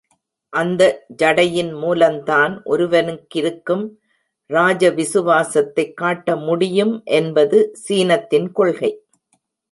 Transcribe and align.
அந்த 0.49 1.05
ஜடையின் 1.17 1.69
மூலந்தான் 1.73 2.63
ஒருவனுக்கிருக்கும் 2.63 3.99
ராஜவிசுவாசத்தைக் 4.49 5.93
காட்டமுடியும் 6.01 7.03
என்பது 7.03 7.75
சீனத்தின் 7.87 8.51
கொள்கை. 8.51 9.05